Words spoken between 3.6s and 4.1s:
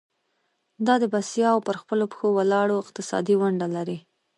لري.